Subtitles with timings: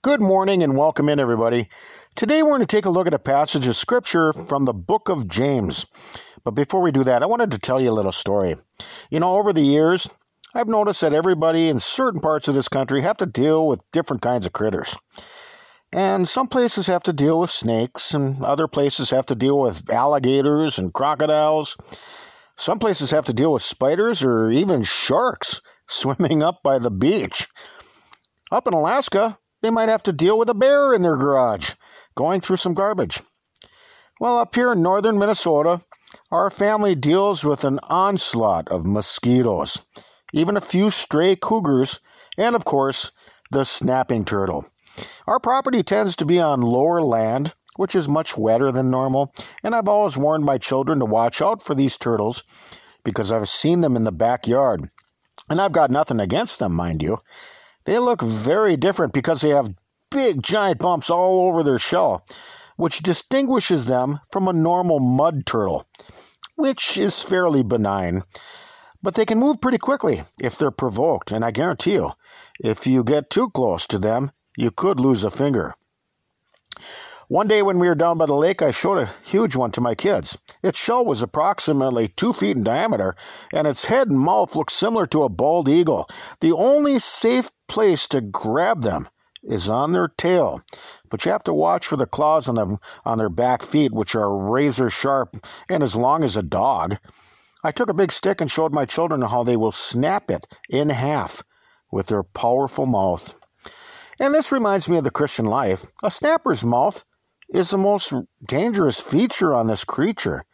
[0.00, 1.68] Good morning and welcome in, everybody.
[2.14, 5.08] Today we're going to take a look at a passage of scripture from the book
[5.08, 5.86] of James.
[6.44, 8.54] But before we do that, I wanted to tell you a little story.
[9.10, 10.08] You know, over the years,
[10.54, 14.22] I've noticed that everybody in certain parts of this country have to deal with different
[14.22, 14.96] kinds of critters.
[15.92, 19.90] And some places have to deal with snakes, and other places have to deal with
[19.90, 21.76] alligators and crocodiles.
[22.54, 27.48] Some places have to deal with spiders or even sharks swimming up by the beach.
[28.52, 31.72] Up in Alaska, they might have to deal with a bear in their garage
[32.16, 33.20] going through some garbage.
[34.20, 35.82] Well, up here in northern Minnesota,
[36.30, 39.86] our family deals with an onslaught of mosquitoes,
[40.32, 42.00] even a few stray cougars,
[42.36, 43.12] and of course,
[43.50, 44.66] the snapping turtle.
[45.26, 49.32] Our property tends to be on lower land, which is much wetter than normal,
[49.62, 52.42] and I've always warned my children to watch out for these turtles
[53.04, 54.90] because I've seen them in the backyard.
[55.48, 57.18] And I've got nothing against them, mind you.
[57.88, 59.74] They look very different because they have
[60.10, 62.22] big giant bumps all over their shell,
[62.76, 65.86] which distinguishes them from a normal mud turtle,
[66.54, 68.24] which is fairly benign.
[69.02, 72.10] But they can move pretty quickly if they're provoked, and I guarantee you,
[72.62, 75.74] if you get too close to them, you could lose a finger.
[77.28, 79.80] One day when we were down by the lake, I showed a huge one to
[79.80, 80.36] my kids.
[80.62, 83.16] Its shell was approximately two feet in diameter,
[83.50, 86.06] and its head and mouth looked similar to a bald eagle.
[86.40, 89.08] The only safe place to grab them
[89.42, 90.62] is on their tail,
[91.08, 94.14] but you have to watch for the claws on them on their back feet, which
[94.14, 95.36] are razor sharp
[95.68, 96.98] and as long as a dog.
[97.62, 100.90] I took a big stick and showed my children how they will snap it in
[100.90, 101.42] half
[101.90, 103.38] with their powerful mouth.
[104.20, 105.86] And this reminds me of the Christian life.
[106.02, 107.04] A snapper's mouth
[107.48, 108.12] is the most
[108.44, 110.44] dangerous feature on this creature,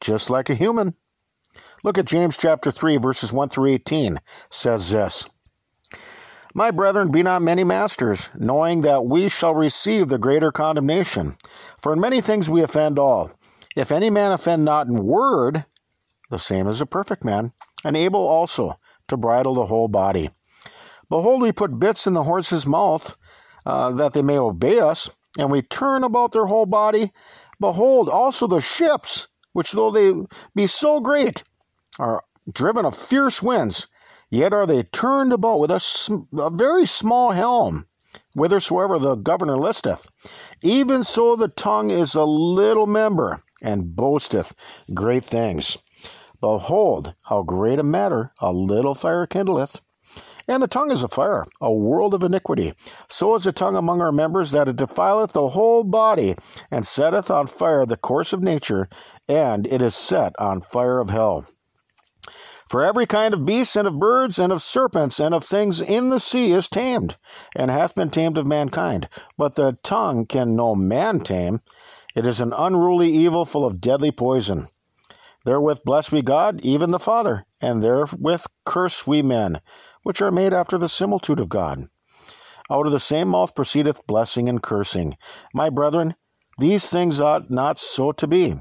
[0.00, 0.94] just like a human.
[1.84, 4.20] Look at James chapter 3 verses 1 through 18
[4.50, 5.28] says this.
[6.54, 11.36] My brethren, be not many masters, knowing that we shall receive the greater condemnation.
[11.78, 13.32] For in many things we offend all.
[13.74, 15.64] If any man offend not in word,
[16.28, 17.52] the same is a perfect man,
[17.84, 20.28] and able also to bridle the whole body.
[21.08, 23.16] Behold, we put bits in the horse's mouth,
[23.64, 27.12] uh, that they may obey us, and we turn about their whole body.
[27.60, 30.12] Behold, also the ships, which though they
[30.54, 31.44] be so great,
[31.98, 33.88] are driven of fierce winds,
[34.32, 37.86] yet are they turned about with a, a very small helm,
[38.34, 40.08] whithersoever the governor listeth.
[40.62, 44.54] Even so the tongue is a little member, and boasteth
[44.92, 45.76] great things.
[46.40, 49.80] Behold, how great a matter a little fire kindleth.
[50.48, 52.72] And the tongue is a fire, a world of iniquity.
[53.08, 56.34] So is the tongue among our members that it defileth the whole body,
[56.72, 58.88] and setteth on fire the course of nature,
[59.28, 61.46] and it is set on fire of hell.
[62.72, 66.08] For every kind of beasts and of birds and of serpents and of things in
[66.08, 67.18] the sea is tamed,
[67.54, 69.10] and hath been tamed of mankind.
[69.36, 71.60] But the tongue can no man tame.
[72.14, 74.68] It is an unruly evil full of deadly poison.
[75.44, 79.60] Therewith bless we God, even the Father, and therewith curse we men
[80.02, 81.88] which are made after the similitude of God.
[82.70, 85.18] Out of the same mouth proceedeth blessing and cursing.
[85.52, 86.14] My brethren,
[86.56, 88.54] these things ought not so to be.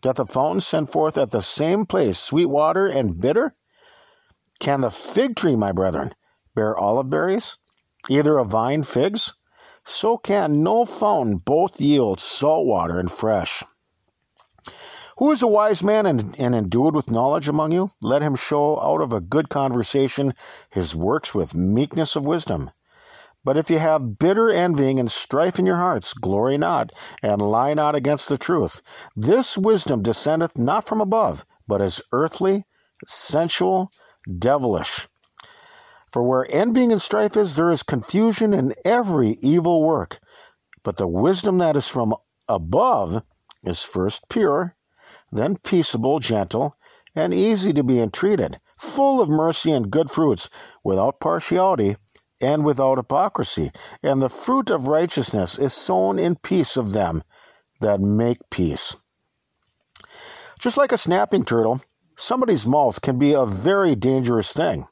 [0.00, 3.56] Doth the fountain send forth at the same place sweet water and bitter?
[4.60, 6.12] Can the fig tree, my brethren,
[6.54, 7.58] bear olive berries,
[8.08, 9.34] either a vine figs?
[9.84, 13.62] So can no fountain both yield salt water and fresh.
[15.16, 17.90] Who is a wise man and, and endued with knowledge among you?
[18.00, 20.34] Let him show out of a good conversation
[20.70, 22.70] his works with meekness of wisdom.
[23.48, 26.92] But if you have bitter envying and strife in your hearts, glory not,
[27.22, 28.82] and lie not against the truth.
[29.16, 32.66] This wisdom descendeth not from above, but is earthly,
[33.06, 33.90] sensual,
[34.38, 35.08] devilish.
[36.12, 40.18] For where envying and strife is, there is confusion in every evil work.
[40.82, 42.14] But the wisdom that is from
[42.50, 43.22] above
[43.64, 44.76] is first pure
[45.32, 46.76] then peaceable, gentle,
[47.14, 50.50] and easy to be entreated, full of mercy and good fruits,
[50.84, 51.96] without partiality
[52.40, 53.70] and without hypocrisy.
[54.02, 57.22] And the fruit of righteousness is sown in peace of them
[57.80, 58.96] that make peace.
[60.58, 61.80] Just like a snapping turtle,
[62.16, 64.84] somebody's mouth can be a very dangerous thing.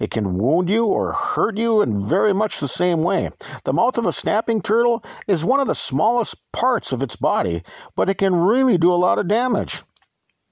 [0.00, 3.30] It can wound you or hurt you in very much the same way.
[3.64, 7.62] The mouth of a snapping turtle is one of the smallest parts of its body,
[7.94, 9.82] but it can really do a lot of damage.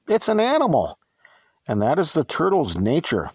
[0.08, 0.98] It's an animal,
[1.68, 3.30] and that is the turtle's nature.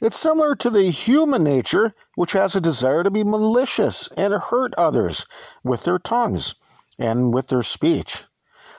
[0.00, 4.74] It's similar to the human nature, which has a desire to be malicious and hurt
[4.78, 5.26] others
[5.62, 6.54] with their tongues
[6.98, 8.24] and with their speech.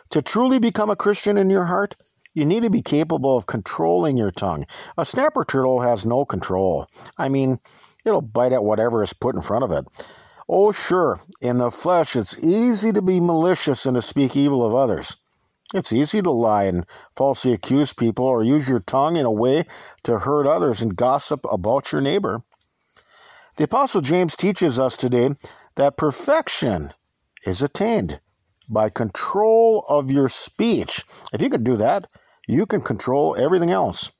[0.09, 1.95] To truly become a Christian in your heart,
[2.33, 4.65] you need to be capable of controlling your tongue.
[4.97, 6.88] A snapper turtle has no control.
[7.18, 7.59] I mean,
[8.03, 9.85] it'll bite at whatever is put in front of it.
[10.50, 14.74] Oh, sure, in the flesh it's easy to be malicious and to speak evil of
[14.74, 15.17] others.
[15.73, 16.85] It's easy to lie and
[17.15, 19.65] falsely accuse people or use your tongue in a way
[20.03, 22.44] to hurt others and gossip about your neighbor.
[23.57, 25.31] The Apostle James teaches us today
[25.75, 26.91] that perfection
[27.45, 28.19] is attained
[28.68, 31.03] by control of your speech.
[31.33, 32.07] If you can do that,
[32.47, 34.12] you can control everything else.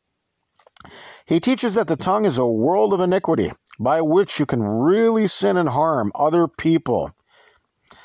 [1.26, 5.28] He teaches that the tongue is a world of iniquity by which you can really
[5.28, 7.12] sin and harm other people.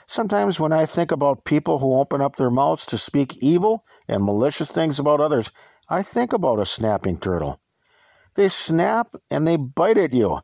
[0.07, 4.23] Sometimes when I think about people who open up their mouths to speak evil and
[4.23, 5.51] malicious things about others,
[5.89, 7.61] I think about a snapping turtle.
[8.37, 10.41] They snap and they bite at you.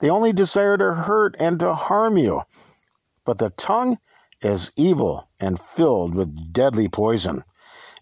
[0.00, 2.42] They only desire to hurt and to harm you.
[3.24, 3.98] But the tongue
[4.42, 7.44] is evil and filled with deadly poison.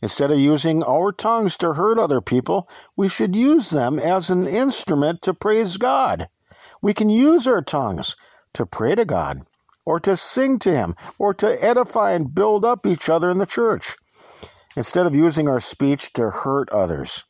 [0.01, 4.47] Instead of using our tongues to hurt other people, we should use them as an
[4.47, 6.29] instrument to praise God.
[6.81, 8.17] We can use our tongues
[8.55, 9.43] to pray to God,
[9.85, 13.47] or to sing to Him, or to edify and build up each other in the
[13.47, 13.97] church.
[14.77, 17.25] Instead of using our speech to hurt others,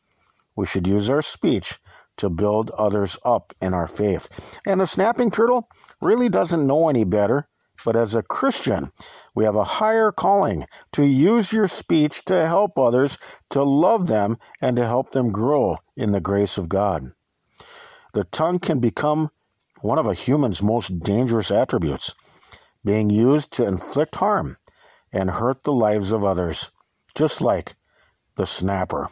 [0.56, 1.78] we should use our speech
[2.18, 4.58] to build others up in our faith.
[4.66, 5.68] And the snapping turtle
[6.00, 7.48] really doesn't know any better
[7.84, 8.92] but as a Christian,
[9.34, 13.18] we have a higher calling to use your speech to help others,
[13.50, 17.12] to love them, and to help them grow in the grace of God.
[18.14, 19.30] The tongue can become
[19.80, 22.14] one of a human's most dangerous attributes,
[22.84, 24.56] being used to inflict harm
[25.12, 26.70] and hurt the lives of others,
[27.14, 27.74] just like
[28.36, 29.08] the snapper.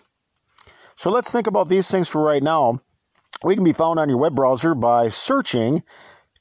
[0.97, 2.81] So let's think about these things for right now.
[3.43, 5.83] We can be found on your web browser by searching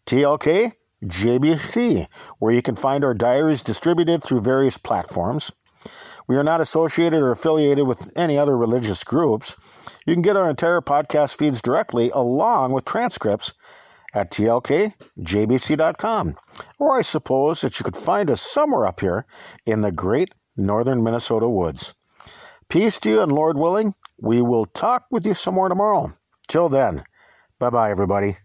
[0.06, 0.74] TLK
[1.04, 2.08] JBC,
[2.40, 5.52] where you can find our diaries distributed through various platforms.
[6.28, 9.56] We are not associated or affiliated with any other religious groups.
[10.06, 13.54] You can get our entire podcast feeds directly along with transcripts
[14.14, 14.96] at tlkjbc.com.
[16.80, 19.26] Or I suppose that you could find us somewhere up here
[19.66, 21.96] in the great northern Minnesota woods.
[22.70, 26.12] Peace to you, and Lord willing, we will talk with you some more tomorrow.
[26.48, 27.04] Till then,
[27.60, 28.38] bye bye, everybody.